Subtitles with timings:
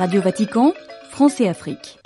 [0.00, 0.72] Radio Vatican,
[1.10, 1.98] France et Afrique.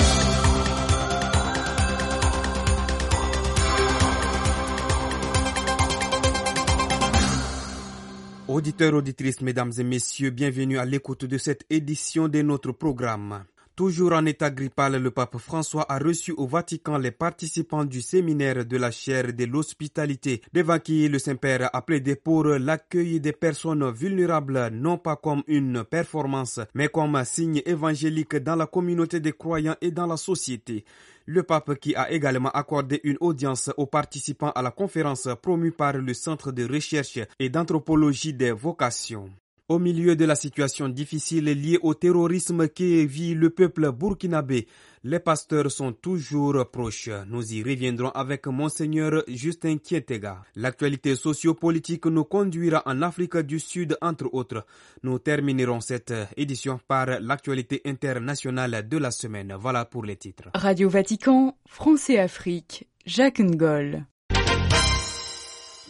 [8.49, 13.45] Auditeurs, auditrices, mesdames et messieurs, bienvenue à l'écoute de cette édition de notre programme.
[13.77, 18.65] Toujours en état grippal, le pape François a reçu au Vatican les participants du séminaire
[18.65, 23.91] de la chaire de l'hospitalité, devant qui le Saint-Père a plaidé pour l'accueil des personnes
[23.91, 29.33] vulnérables, non pas comme une performance, mais comme un signe évangélique dans la communauté des
[29.33, 30.85] croyants et dans la société.
[31.27, 35.95] Le pape qui a également accordé une audience aux participants à la conférence promue par
[35.95, 39.31] le Centre de recherche et d'anthropologie des vocations.
[39.75, 44.69] Au milieu de la situation difficile liée au terrorisme qui vit le peuple burkinabé,
[45.03, 47.11] les pasteurs sont toujours proches.
[47.27, 50.45] Nous y reviendrons avec Monseigneur Justin Kietega.
[50.55, 54.65] L'actualité sociopolitique nous conduira en Afrique du Sud, entre autres.
[55.03, 59.57] Nous terminerons cette édition par l'actualité internationale de la semaine.
[59.59, 60.51] Voilà pour les titres.
[60.55, 64.05] Radio Vatican, France et Afrique, Jacques Ngol.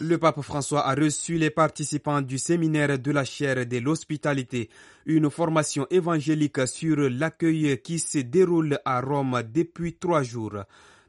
[0.01, 4.69] Le pape François a reçu les participants du séminaire de la chaire de l'hospitalité,
[5.05, 10.57] une formation évangélique sur l'accueil qui se déroule à Rome depuis trois jours.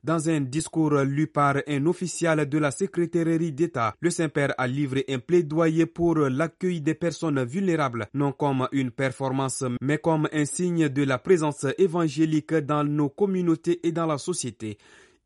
[0.05, 5.05] Dans un discours lu par un officiel de la secrétairerie d'État, le Saint-Père a livré
[5.09, 10.89] un plaidoyer pour l'accueil des personnes vulnérables, non comme une performance, mais comme un signe
[10.89, 14.79] de la présence évangélique dans nos communautés et dans la société.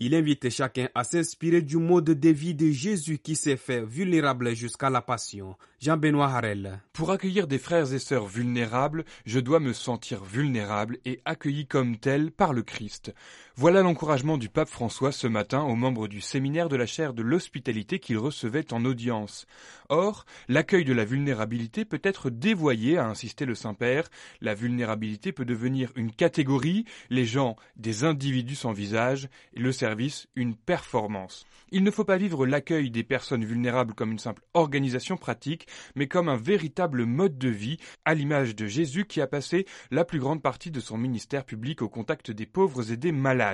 [0.02, 4.54] Il invite chacun à s'inspirer du mode de vie de Jésus qui s'est fait vulnérable
[4.54, 5.56] jusqu'à la passion.
[5.78, 6.80] Jean-Benoît Harel.
[6.94, 11.98] Pour accueillir des frères et sœurs vulnérables, je dois me sentir vulnérable et accueilli comme
[11.98, 13.12] tel par le Christ.
[13.60, 17.20] Voilà l'encouragement du pape François ce matin aux membres du séminaire de la chaire de
[17.20, 19.46] l'hospitalité qu'il recevait en audience.
[19.90, 24.08] Or, l'accueil de la vulnérabilité peut être dévoyé, a insisté le Saint-Père.
[24.40, 30.26] La vulnérabilité peut devenir une catégorie, les gens des individus sans visage, et le service
[30.36, 31.44] une performance.
[31.70, 35.66] Il ne faut pas vivre l'accueil des personnes vulnérables comme une simple organisation pratique,
[35.96, 37.76] mais comme un véritable mode de vie,
[38.06, 41.82] à l'image de Jésus qui a passé la plus grande partie de son ministère public
[41.82, 43.49] au contact des pauvres et des malades.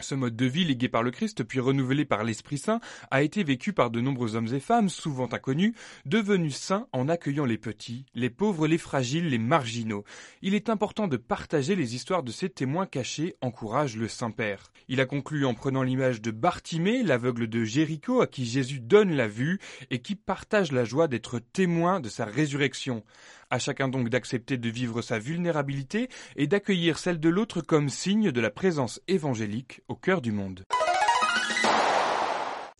[0.00, 2.80] Ce mode de vie légué par le Christ puis renouvelé par l'Esprit Saint
[3.10, 5.74] a été vécu par de nombreux hommes et femmes, souvent inconnus,
[6.06, 10.04] devenus saints en accueillant les petits, les pauvres, les fragiles, les marginaux.
[10.42, 14.72] Il est important de partager les histoires de ces témoins cachés, encourage le Saint-Père.
[14.88, 19.12] Il a conclu en prenant l'image de Bartimée, l'aveugle de Jéricho à qui Jésus donne
[19.12, 19.58] la vue
[19.90, 23.04] et qui partage la joie d'être témoin de sa résurrection.
[23.52, 28.30] À chacun donc d'accepter de vivre sa vulnérabilité et d'accueillir celle de l'autre comme signe
[28.30, 30.64] de la présence évangélique au cœur du monde.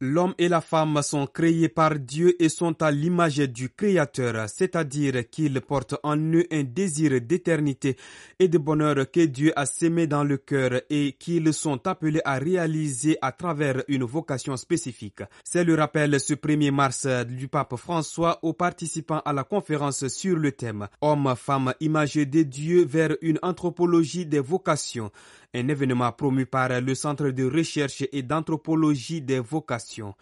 [0.03, 5.29] L'homme et la femme sont créés par Dieu et sont à l'image du Créateur, c'est-à-dire
[5.31, 7.99] qu'ils portent en eux un désir d'éternité
[8.39, 12.39] et de bonheur que Dieu a sémé dans le cœur et qu'ils sont appelés à
[12.39, 15.21] réaliser à travers une vocation spécifique.
[15.45, 20.37] C'est le rappel ce 1er mars du pape François aux participants à la conférence sur
[20.37, 25.11] le thème Homme, femme, image de Dieu vers une anthropologie des vocations
[25.55, 30.15] un événement promu par le Centre de recherche et d'anthropologie des vocations.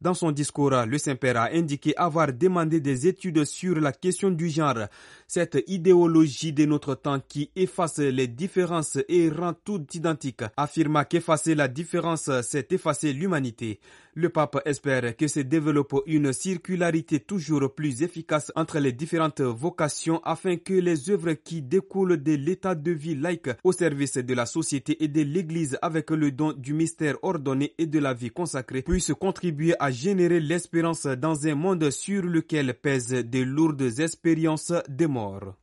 [0.00, 4.50] Dans son discours, le Saint-Père a indiqué avoir demandé des études sur la question du
[4.50, 4.88] genre,
[5.26, 11.54] cette idéologie de notre temps qui efface les différences et rend tout identique, affirma qu'effacer
[11.54, 13.80] la différence, c'est effacer l'humanité.
[14.18, 20.22] Le pape espère que se développe une circularité toujours plus efficace entre les différentes vocations
[20.24, 24.46] afin que les œuvres qui découlent de l'état de vie laïque au service de la
[24.46, 28.80] société et de l'Église avec le don du mystère ordonné et de la vie consacrée
[28.80, 35.04] puissent contribuer à générer l'espérance dans un monde sur lequel pèsent de lourdes expériences de
[35.04, 35.56] mort.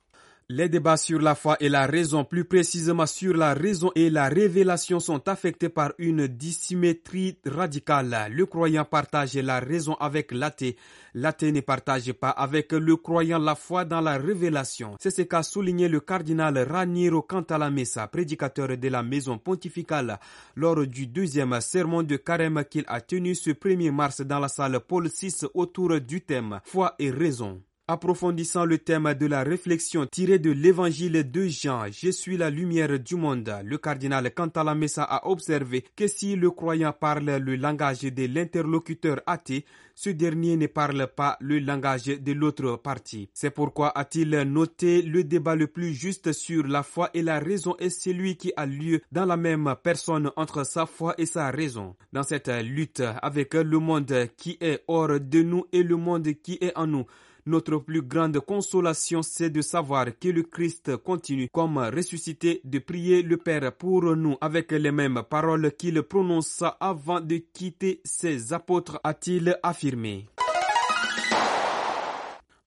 [0.50, 4.28] Les débats sur la foi et la raison, plus précisément sur la raison et la
[4.28, 8.28] révélation, sont affectés par une dissymétrie radicale.
[8.30, 10.76] Le croyant partage la raison avec l'athée.
[11.14, 14.98] L'athée ne partage pas avec le croyant la foi dans la révélation.
[15.00, 20.20] C'est ce qu'a souligné le cardinal Raniero Cantalamessa, prédicateur de la maison pontificale,
[20.58, 24.82] lors du deuxième sermon de carême qu'il a tenu ce 1er mars dans la salle
[24.82, 27.62] Paul VI autour du thème foi et raison.
[27.90, 32.98] Approfondissant le thème de la réflexion tirée de l'évangile de Jean, Je suis la lumière
[32.98, 38.26] du monde, le cardinal Cantalamessa a observé que si le croyant parle le langage de
[38.26, 39.66] l'interlocuteur athée,
[39.96, 43.28] ce dernier ne parle pas le langage de l'autre partie.
[43.34, 47.76] C'est pourquoi a-t-il noté le débat le plus juste sur la foi et la raison
[47.80, 51.98] est celui qui a lieu dans la même personne entre sa foi et sa raison.
[52.14, 56.58] Dans cette lutte avec le monde qui est hors de nous et le monde qui
[56.62, 57.06] est en nous,
[57.46, 63.22] Notre plus grande consolation, c'est de savoir que le Christ continue, comme ressuscité, de prier
[63.22, 69.00] le Père pour nous avec les mêmes paroles qu'il prononça avant de quitter ses apôtres,
[69.04, 70.26] a-t-il affirmé.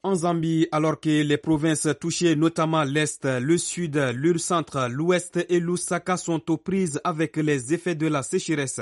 [0.07, 6.17] En Zambie, alors que les provinces touchées, notamment l'Est, le Sud, le l'Ouest et l'Oussaka
[6.17, 8.81] sont aux prises avec les effets de la sécheresse,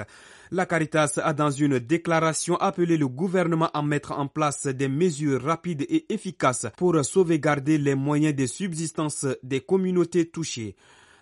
[0.51, 5.43] la Caritas a dans une déclaration appelé le gouvernement à mettre en place des mesures
[5.43, 10.77] rapides et efficaces pour sauvegarder les moyens de subsistance des communautés touchées.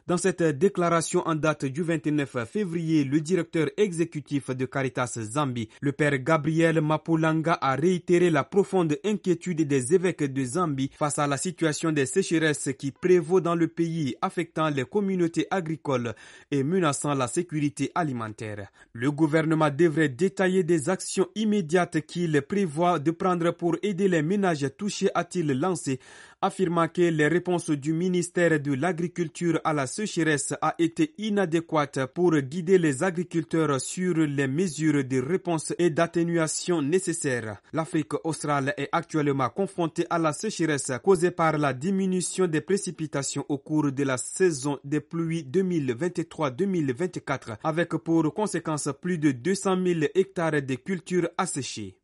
[0.09, 5.93] Dans cette déclaration en date du 29 février, le directeur exécutif de Caritas Zambie, le
[5.93, 11.37] père Gabriel Mapulanga, a réitéré la profonde inquiétude des évêques de Zambie face à la
[11.37, 16.15] situation des sécheresses qui prévaut dans le pays, affectant les communautés agricoles
[16.51, 18.73] et menaçant la sécurité alimentaire.
[18.95, 24.67] Le gouvernement devrait détailler des actions immédiates qu'il prévoit de prendre pour aider les ménages
[24.77, 26.01] touchés, a-t-il lancé
[26.43, 32.37] affirmant que les réponses du ministère de l'Agriculture à la sécheresse a été inadéquate pour
[32.37, 37.61] guider les agriculteurs sur les mesures de réponse et d'atténuation nécessaires.
[37.73, 43.59] L'Afrique australe est actuellement confrontée à la sécheresse causée par la diminution des précipitations au
[43.59, 50.63] cours de la saison des pluies 2023-2024 avec pour conséquence plus de 200 000 hectares
[50.63, 51.97] de cultures asséchées.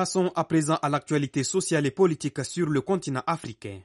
[0.00, 3.80] Passons à présent à l'actualité sociale et politique sur le continent africain.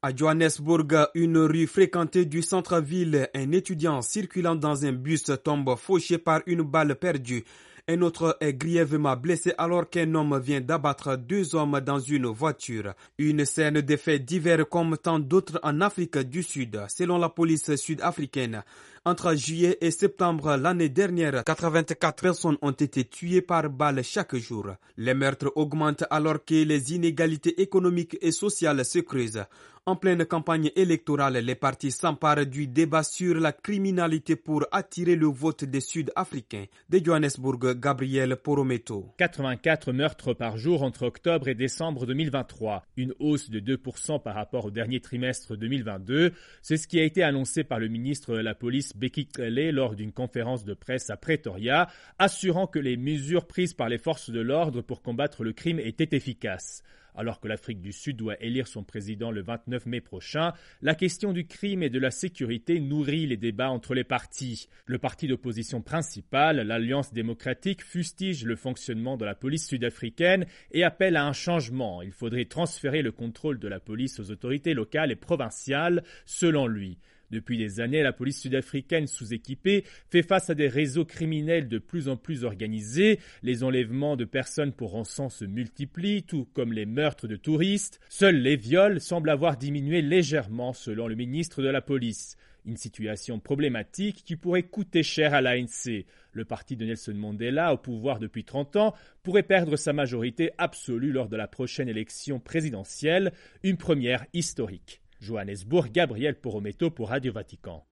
[0.00, 6.16] À Johannesburg, une rue fréquentée du centre-ville, un étudiant circulant dans un bus tombe fauché
[6.16, 7.44] par une balle perdue.
[7.88, 12.94] Un autre est grièvement blessé alors qu'un homme vient d'abattre deux hommes dans une voiture.
[13.18, 17.74] Une scène de faits divers comme tant d'autres en Afrique du Sud, selon la police
[17.76, 18.62] sud-africaine.
[19.06, 24.66] Entre juillet et septembre l'année dernière, 84 personnes ont été tuées par balle chaque jour.
[24.98, 29.42] Les meurtres augmentent alors que les inégalités économiques et sociales se creusent.
[29.86, 35.26] En pleine campagne électorale, les partis s'emparent du débat sur la criminalité pour attirer le
[35.26, 36.66] vote des Sud-Africains.
[36.90, 39.06] De Johannesburg, Gabriel Porometo.
[39.16, 44.66] 84 meurtres par jour entre octobre et décembre 2023, une hausse de 2% par rapport
[44.66, 46.34] au dernier trimestre 2022.
[46.60, 49.94] C'est ce qui a été annoncé par le ministre de la Police Becky Kelly lors
[49.94, 51.88] d'une conférence de presse à Pretoria,
[52.18, 56.16] assurant que les mesures prises par les forces de l'ordre pour combattre le crime étaient
[56.16, 56.82] efficaces.
[57.14, 61.32] Alors que l'Afrique du Sud doit élire son président le 29 mai prochain, la question
[61.32, 64.68] du crime et de la sécurité nourrit les débats entre les partis.
[64.86, 71.16] Le parti d'opposition principal, l'Alliance démocratique, fustige le fonctionnement de la police sud-africaine et appelle
[71.16, 72.02] à un changement.
[72.02, 76.98] Il faudrait transférer le contrôle de la police aux autorités locales et provinciales, selon lui.
[77.30, 82.08] Depuis des années, la police sud-africaine sous-équipée fait face à des réseaux criminels de plus
[82.08, 83.20] en plus organisés.
[83.42, 88.00] Les enlèvements de personnes pour rançon se multiplient, tout comme les meurtres de touristes.
[88.08, 92.36] Seuls les viols semblent avoir diminué légèrement selon le ministre de la police.
[92.66, 96.04] Une situation problématique qui pourrait coûter cher à l'ANC.
[96.32, 101.12] Le parti de Nelson Mandela, au pouvoir depuis 30 ans, pourrait perdre sa majorité absolue
[101.12, 103.32] lors de la prochaine élection présidentielle,
[103.62, 105.00] une première historique.
[105.20, 107.84] Johannesburg, Gabriel Porometo pour Radio Vatican.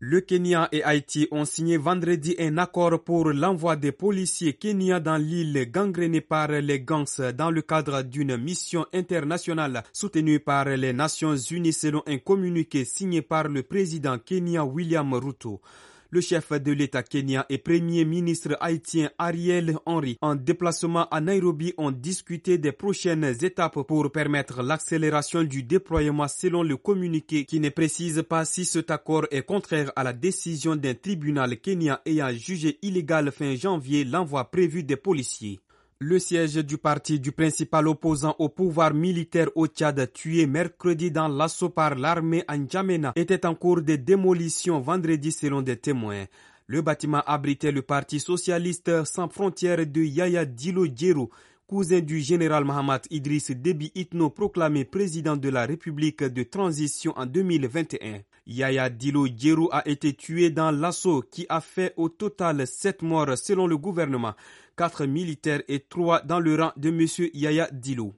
[0.00, 5.16] Le Kenya et Haïti ont signé vendredi un accord pour l'envoi des policiers kenyans dans
[5.16, 11.36] l'île gangrénée par les gangs dans le cadre d'une mission internationale soutenue par les Nations
[11.36, 15.62] Unies selon un communiqué signé par le président kenyan William Ruto
[16.14, 21.74] le chef de l'État kenyan et premier ministre haïtien Ariel Henry, en déplacement à Nairobi,
[21.76, 27.68] ont discuté des prochaines étapes pour permettre l'accélération du déploiement selon le communiqué qui ne
[27.68, 32.78] précise pas si cet accord est contraire à la décision d'un tribunal kenyan ayant jugé
[32.82, 35.58] illégal fin janvier l'envoi prévu des policiers.
[36.06, 41.28] Le siège du parti du principal opposant au pouvoir militaire au Tchad, tué mercredi dans
[41.28, 46.26] l'assaut par l'armée en Djamena, était en cours de démolition vendredi selon des témoins.
[46.66, 50.86] Le bâtiment abritait le parti socialiste sans frontières de Yaya Dilo
[51.66, 57.26] cousin du général Mohamed Idriss Déby Itno proclamé président de la République de transition en
[57.26, 58.20] 2021.
[58.46, 63.38] Yaya Dilo Djero a été tué dans l'assaut qui a fait au total sept morts
[63.38, 64.34] selon le gouvernement
[64.76, 67.30] quatre militaires et trois dans le rang de M.
[67.32, 68.14] Yaya Dilo.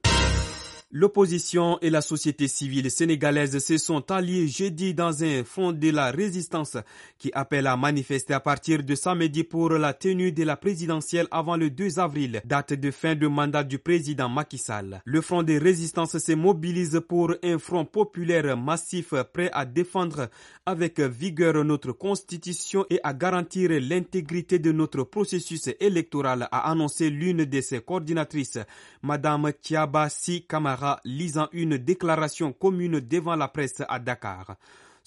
[0.99, 6.11] L'opposition et la société civile sénégalaise se sont alliés jeudi dans un front de la
[6.11, 6.79] résistance
[7.19, 11.59] qui appelle à manifester à partir de samedi pour la tenue de la présidentielle avant
[11.59, 15.03] le 2 avril, date de fin de mandat du président Macky Sall.
[15.05, 20.31] Le front de résistance se mobilise pour un front populaire massif prêt à défendre
[20.65, 27.45] avec vigueur notre constitution et à garantir l'intégrité de notre processus électoral, a annoncé l'une
[27.45, 28.61] de ses coordinatrices,
[29.03, 34.57] Madame Tiabasi Kamara lisant une déclaration commune devant la presse à Dakar.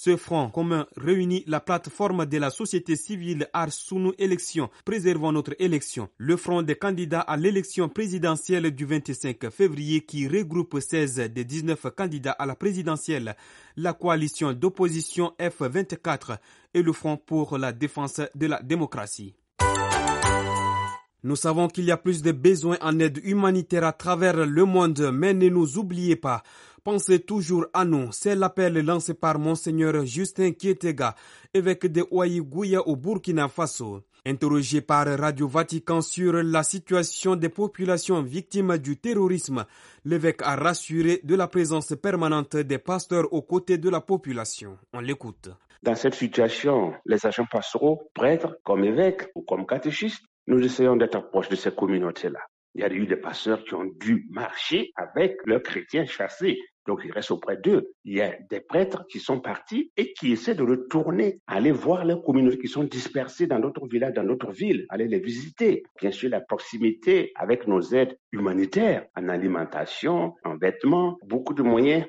[0.02, 6.08] Ce front commun réunit la plateforme de la société civile Arsounou Élection, préservant notre élection,
[6.18, 11.88] le front des candidats à l'élection présidentielle du 25 février qui regroupe 16 des 19
[11.98, 13.36] candidats à la présidentielle,
[13.76, 16.38] la coalition d'opposition F24
[16.74, 19.36] et le front pour la défense de la démocratie.
[21.22, 25.12] Nous savons qu'il y a plus de besoins en aide humanitaire à travers le monde,
[25.14, 26.44] mais ne nous oubliez pas.
[26.84, 28.12] Pensez toujours à nous.
[28.14, 31.16] C'est l'appel lancé par Monseigneur Justin Kietega,
[31.54, 34.02] évêque de Ouaïgouya au Burkina Faso.
[34.26, 39.66] Interrogé par Radio Vatican sur la situation des populations victimes du terrorisme,
[40.06, 44.78] l'évêque a rassuré de la présence permanente des pasteurs aux côtés de la population.
[44.94, 45.50] On l'écoute.
[45.84, 51.30] Dans cette situation, les agents pastoraux, prêtres, comme évêques ou comme catéchistes, nous essayons d'être
[51.30, 52.40] proches de ces communautés-là.
[52.76, 56.60] Il y a eu des pasteurs qui ont dû marcher avec leurs chrétiens chassés.
[56.88, 57.92] Donc, ils restent auprès d'eux.
[58.04, 62.04] Il y a des prêtres qui sont partis et qui essaient de retourner, aller voir
[62.04, 65.84] leurs communautés qui sont dispersées dans d'autres villages, dans d'autres villes, aller les visiter.
[66.00, 72.06] Bien sûr, la proximité avec nos aides humanitaires en alimentation, en vêtements, beaucoup de moyens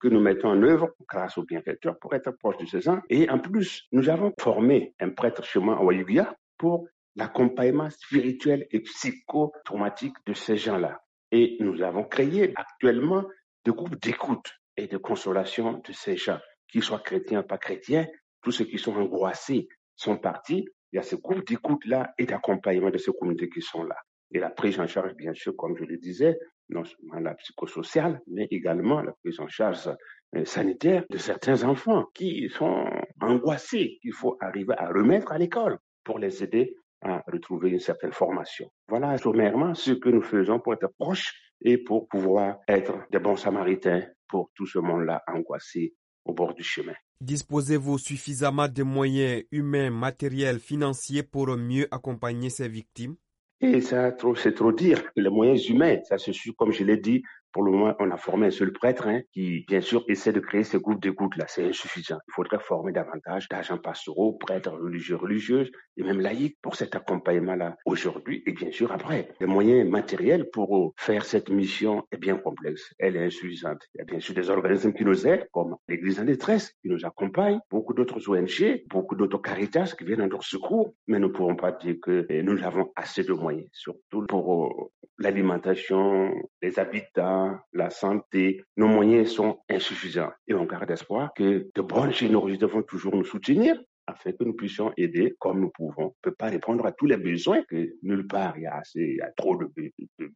[0.00, 3.00] que nous mettons en œuvre grâce aux bienfaiteurs pour être proches de ces gens.
[3.10, 8.80] Et en plus, nous avons formé un prêtre chez moi à pour l'accompagnement spirituel et
[8.80, 11.00] psychotraumatique de ces gens-là.
[11.32, 13.24] Et nous avons créé actuellement
[13.64, 18.06] des groupes d'écoute et de consolation de ces gens, qu'ils soient chrétiens ou pas chrétiens,
[18.42, 20.66] tous ceux qui sont angoissés sont partis.
[20.92, 23.96] Il y a ce groupe d'écoute-là et d'accompagnement de ces communautés qui sont là.
[24.32, 28.20] Et la prise en charge, bien sûr, comme je le disais, non seulement la psychosociale,
[28.26, 29.88] mais également la prise en charge
[30.34, 32.84] euh, sanitaire de certains enfants qui sont
[33.20, 36.76] angoissés, qu'il faut arriver à remettre à l'école pour les aider
[37.08, 38.70] à retrouver une certaine formation.
[38.88, 43.36] Voilà sommairement ce que nous faisons pour être proches et pour pouvoir être des bons
[43.36, 45.94] samaritains pour tout ce monde-là angoissé
[46.24, 46.94] au bord du chemin.
[47.20, 53.16] Disposez-vous suffisamment de moyens humains, matériels, financiers pour mieux accompagner ces victimes?
[53.62, 55.02] Et ça, c'est trop dire.
[55.16, 57.22] Les moyens humains, ça se suit, comme je l'ai dit,
[57.56, 60.40] pour le moment, on a formé un seul prêtre hein, qui, bien sûr, essaie de
[60.40, 61.46] créer ce groupe d'écoute-là.
[61.48, 62.18] C'est insuffisant.
[62.28, 67.76] Il faudrait former davantage d'agents pastoraux, prêtres religieux, religieuses et même laïcs pour cet accompagnement-là
[67.86, 69.30] aujourd'hui et bien sûr après.
[69.40, 72.92] Les moyens matériels pour faire cette mission est bien complexe.
[72.98, 73.80] Elle est insuffisante.
[73.94, 76.90] Il y a bien sûr des organismes qui nous aident, comme l'Église en détresse, qui
[76.90, 81.28] nous accompagne, beaucoup d'autres ONG, beaucoup d'autres caritas qui viennent à notre secours, mais nous
[81.28, 86.34] ne pouvons pas dire que eh, nous avons assez de moyens, surtout pour euh, l'alimentation,
[86.66, 90.32] les habitats, la santé, nos moyens sont insuffisants.
[90.48, 94.54] Et on garde espoir que de bonnes générosités vont toujours nous soutenir afin que nous
[94.54, 96.06] puissions aider comme nous pouvons.
[96.06, 98.78] On ne peut pas répondre à tous les besoins, que nulle part il y a
[98.78, 99.70] assez, il y a trop de,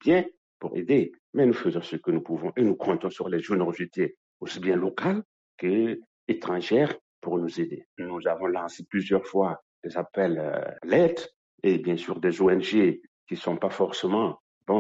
[0.05, 0.25] biens
[0.61, 1.11] pour aider.
[1.35, 4.77] Mais nous faisons ce que nous pouvons et nous comptons sur les générosités aussi bien
[4.77, 5.25] locales
[5.59, 7.85] qu'étrangères pour nous aider.
[7.99, 11.19] Nous avons lancé plusieurs fois des appels à l'aide
[11.65, 14.39] et bien sûr des ONG qui ne sont pas forcément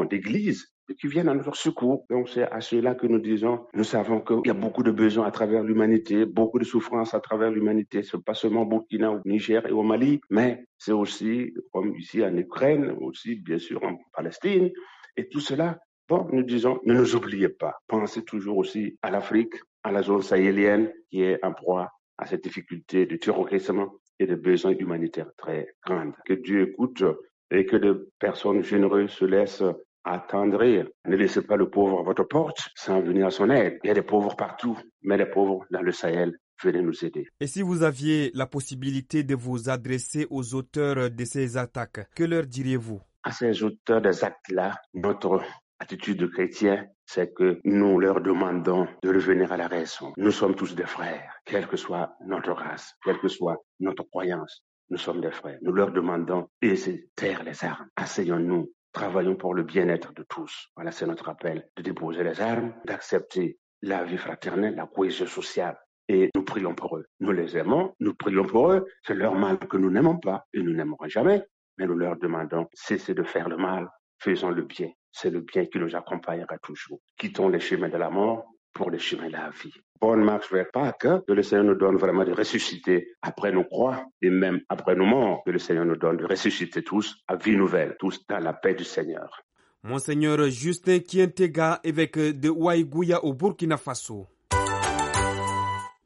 [0.09, 2.05] d'églises qui viennent à notre secours.
[2.11, 5.27] Donc c'est à cela que nous disons, nous savons qu'il y a beaucoup de besoins
[5.27, 8.03] à travers l'humanité, beaucoup de souffrances à travers l'humanité.
[8.03, 11.95] Ce n'est pas seulement au Burkina, au Niger et au Mali, mais c'est aussi, comme
[11.97, 14.71] ici en Ukraine, aussi bien sûr en Palestine.
[15.17, 15.79] Et tout cela,
[16.09, 17.77] bon, nous disons, ne nous oubliez pas.
[17.87, 22.45] Pensez toujours aussi à l'Afrique, à la zone sahélienne qui est en proie à cette
[22.45, 23.87] difficulté de terrorisme
[24.19, 26.13] et de besoins humanitaires très grandes.
[26.27, 27.03] Que Dieu écoute
[27.51, 29.65] et que de personnes généreuses se laissent
[30.12, 30.87] attendrir.
[31.07, 33.79] Ne laissez pas le pauvre à votre porte sans venir à son aide.
[33.85, 37.26] Il y a des pauvres partout, mais les pauvres dans le Sahel, venez nous aider.
[37.40, 42.25] Et si vous aviez la possibilité de vous adresser aux auteurs de ces attaques, que
[42.25, 43.00] leur diriez-vous?
[43.23, 45.43] À ces auteurs des actes-là, notre
[45.79, 50.12] attitude de chrétien, c'est que nous leur demandons de revenir à la raison.
[50.17, 54.62] Nous sommes tous des frères, quelle que soit notre race, quelle que soit notre croyance.
[54.90, 55.59] Nous sommes des frères.
[55.62, 56.75] Nous leur demandons de
[57.14, 57.87] taire les armes.
[57.97, 58.71] Asseyons-nous.
[58.93, 60.69] Travaillons pour le bien-être de tous.
[60.75, 65.79] Voilà, c'est notre appel de déposer les armes, d'accepter la vie fraternelle, la cohésion sociale.
[66.09, 67.07] Et nous prions pour eux.
[67.21, 68.85] Nous les aimons, nous prions pour eux.
[69.07, 71.45] C'est leur mal que nous n'aimons pas et nous n'aimerons jamais.
[71.79, 74.91] Mais nous leur demandons, cessez de faire le mal, faisons le bien.
[75.13, 77.01] c'est le bien qui nous accompagnera toujours.
[77.17, 79.75] Quittons les chemins de la mort pour les chemins de la vie.
[80.00, 84.07] Bonne marche vers Pâques, que le Seigneur nous donne vraiment de ressusciter après nos croix
[84.23, 87.57] et même après nos morts, que le Seigneur nous donne de ressusciter tous à vie
[87.57, 89.43] nouvelle, tous dans la paix du Seigneur.
[89.83, 94.27] Monseigneur Justin Kientega, évêque de Ouaïgouya au Burkina Faso.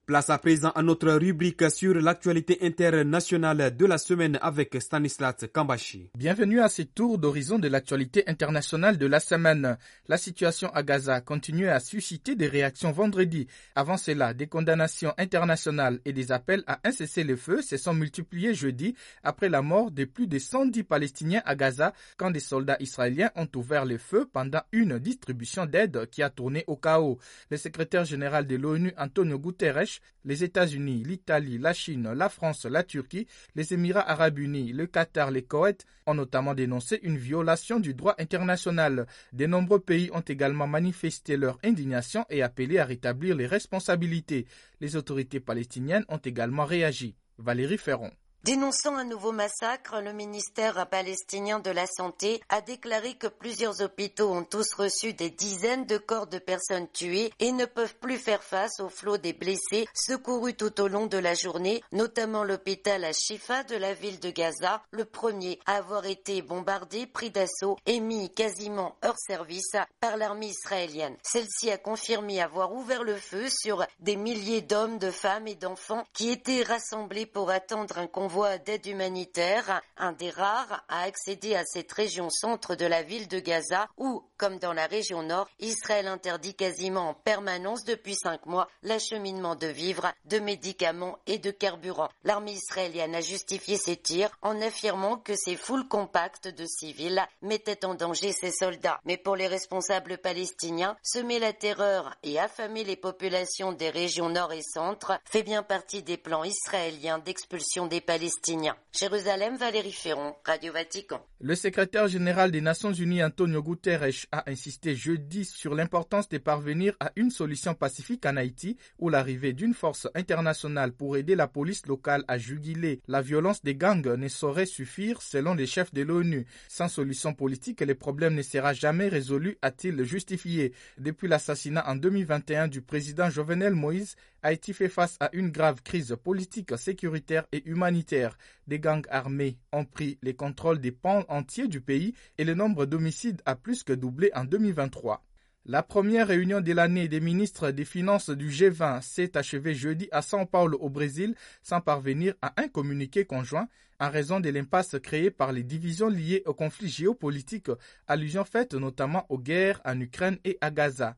[0.07, 6.11] Place à présent à notre rubrique sur l'actualité internationale de la semaine avec Stanislas Kambashi.
[6.19, 9.79] Bienvenue à ce tour d'horizon de l'actualité internationale de la semaine.
[10.07, 13.47] La situation à Gaza continue à susciter des réactions vendredi.
[13.75, 18.95] Avant cela, des condamnations internationales et des appels à un cessez-le-feu se sont multipliés jeudi
[19.23, 23.49] après la mort de plus de 110 Palestiniens à Gaza quand des soldats israéliens ont
[23.57, 27.19] ouvert le feu pendant une distribution d'aide qui a tourné au chaos.
[27.51, 29.94] Le secrétaire général de l'ONU, Antonio Guterres,
[30.25, 35.31] les États-Unis, l'Italie, la Chine, la France, la Turquie, les Émirats arabes unis, le Qatar,
[35.31, 39.07] les Koweït ont notamment dénoncé une violation du droit international.
[39.33, 44.47] De nombreux pays ont également manifesté leur indignation et appelé à rétablir les responsabilités.
[44.81, 47.17] Les autorités palestiniennes ont également réagi.
[47.39, 48.11] Valérie Ferron.
[48.45, 54.31] Dénonçant un nouveau massacre, le ministère palestinien de la Santé a déclaré que plusieurs hôpitaux
[54.31, 58.43] ont tous reçu des dizaines de corps de personnes tuées et ne peuvent plus faire
[58.43, 63.15] face au flot des blessés secourus tout au long de la journée, notamment l'hôpital à
[63.15, 67.99] Shifa de la ville de Gaza, le premier à avoir été bombardé, pris d'assaut et
[67.99, 71.17] mis quasiment hors service par l'armée israélienne.
[71.23, 76.05] Celle-ci a confirmé avoir ouvert le feu sur des milliers d'hommes, de femmes et d'enfants
[76.13, 78.34] qui étaient rassemblés pour attendre un convoi
[78.65, 83.39] d'aide humanitaire, un des rares à accéder à cette région centre de la ville de
[83.39, 88.69] Gaza où, comme dans la région nord, Israël interdit quasiment en permanence depuis cinq mois
[88.83, 92.09] l'acheminement de vivres, de médicaments et de carburant.
[92.25, 97.85] L'armée israélienne a justifié ses tirs en affirmant que ces foules compactes de civils mettaient
[97.85, 99.01] en danger ses soldats.
[99.05, 104.53] Mais pour les responsables palestiniens, semer la terreur et affamer les populations des régions nord
[104.53, 110.73] et centre fait bien partie des plans israéliens d'expulsion des Palestiniens Jérusalem, Valérie Ferron, Radio
[110.73, 111.21] Vatican.
[111.41, 116.97] Le secrétaire général des Nations Unies, Antonio Guterres, a insisté jeudi sur l'importance de parvenir
[116.99, 121.87] à une solution pacifique en Haïti, où l'arrivée d'une force internationale pour aider la police
[121.87, 126.47] locale à juguler la violence des gangs ne saurait suffire, selon les chefs de l'ONU.
[126.69, 130.73] Sans solution politique, le problème ne sera jamais résolu, a-t-il justifié.
[130.99, 136.17] Depuis l'assassinat en 2021 du président Jovenel Moïse, Haïti fait face à une grave crise
[136.23, 141.81] politique, sécuritaire et humanitaire des gangs armés ont pris les contrôles des pans entiers du
[141.81, 145.25] pays et le nombre d'homicides a plus que doublé en 2023.
[145.67, 150.21] La première réunion de l'année des ministres des Finances du G20 s'est achevée jeudi à
[150.21, 153.67] São Paulo au Brésil sans parvenir à un communiqué conjoint
[153.99, 157.71] en raison de l'impasse créée par les divisions liées au conflit géopolitique,
[158.07, 161.17] allusion faite notamment aux guerres en Ukraine et à Gaza.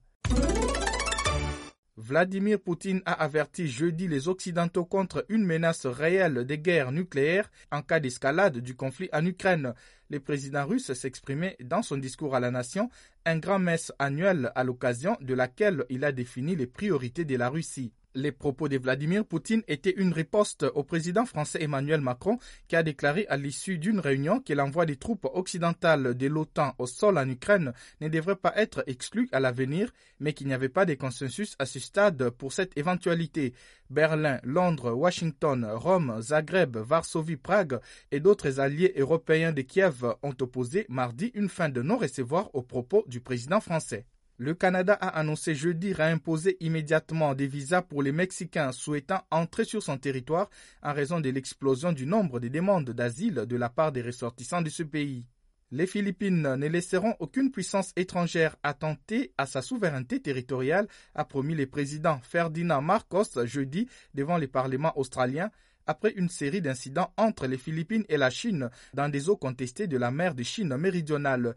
[1.99, 7.81] Vladimir Poutine a averti jeudi les Occidentaux contre une menace réelle de guerre nucléaire en
[7.81, 9.73] cas d'escalade du conflit en Ukraine.
[10.11, 12.91] Le président russe s'exprimait dans son discours à la nation,
[13.25, 17.49] un grand messe annuel à l'occasion de laquelle il a défini les priorités de la
[17.49, 17.95] Russie.
[18.17, 22.83] Les propos de Vladimir Poutine étaient une riposte au président français Emmanuel Macron qui a
[22.83, 27.29] déclaré à l'issue d'une réunion que l'envoi des troupes occidentales de l'OTAN au sol en
[27.29, 31.57] Ukraine ne devrait pas être exclu à l'avenir, mais qu'il n'y avait pas de consensus
[31.59, 33.53] à ce stade pour cette éventualité.
[33.91, 37.81] Berlin, Londres, Washington, Rome, Zagreb, Varsovie, Prague
[38.13, 43.05] et d'autres alliés européens de Kiev ont opposé mardi une fin de non-recevoir aux propos
[43.09, 44.07] du président français.
[44.39, 49.83] Le Canada a annoncé jeudi réimposer immédiatement des visas pour les Mexicains souhaitant entrer sur
[49.83, 50.51] son territoire
[50.83, 54.69] en raison de l'explosion du nombre de demandes d'asile de la part des ressortissants de
[54.69, 55.25] ce pays.
[55.71, 61.67] Les Philippines ne laisseront aucune puissance étrangère attenter à sa souveraineté territoriale, a promis le
[61.67, 65.51] président Ferdinand Marcos jeudi devant le Parlement australien
[65.87, 69.97] après une série d'incidents entre les Philippines et la Chine dans des eaux contestées de
[69.97, 71.55] la mer de Chine méridionale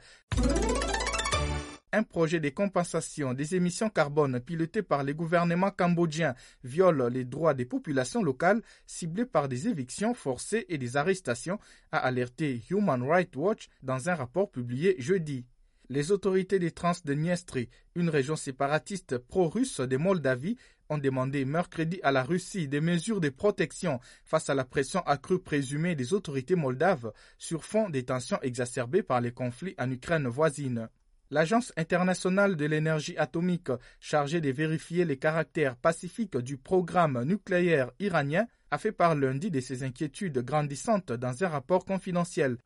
[1.91, 7.53] un projet de compensation des émissions carbone piloté par les gouvernements cambodgiens viole les droits
[7.53, 11.59] des populations locales ciblées par des évictions forcées et des arrestations,
[11.91, 15.45] a alerté Human Rights Watch dans un rapport publié jeudi.
[15.89, 20.55] Les autorités des Trans de Niestri, une région séparatiste pro-russe de Moldavie,
[20.89, 25.39] ont demandé mercredi à la Russie des mesures de protection face à la pression accrue
[25.39, 30.89] présumée des autorités moldaves sur fond des tensions exacerbées par les conflits en Ukraine voisine.
[31.31, 38.47] L'Agence internationale de l'énergie atomique, chargée de vérifier les caractères pacifiques du programme nucléaire iranien,
[38.71, 42.57] a fait part lundi de ses inquiétudes grandissantes dans un rapport confidentiel.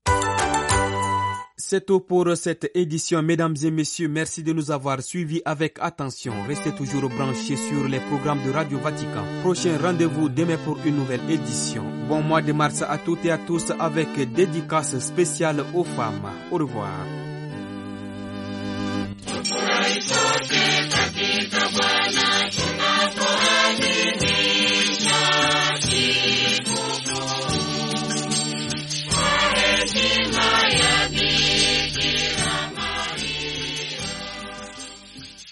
[1.57, 3.21] C'est tout pour cette édition.
[3.21, 6.33] Mesdames et messieurs, merci de nous avoir suivis avec attention.
[6.47, 9.23] Restez toujours branchés sur les programmes de Radio Vatican.
[9.41, 11.83] Prochain rendez-vous demain pour une nouvelle édition.
[12.07, 16.31] Bon mois de mars à toutes et à tous avec dédicace spéciale aux femmes.
[16.51, 17.22] Au revoir.